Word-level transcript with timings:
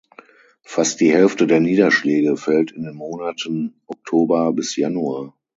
Fast 0.63 0.99
die 0.99 1.11
Hälfte 1.11 1.45
der 1.45 1.59
Niederschläge 1.59 2.35
fällt 2.35 2.71
in 2.71 2.81
den 2.81 2.95
Monaten 2.95 3.79
Oktober 3.85 4.51
bis 4.51 4.75
Januar. 4.75 5.37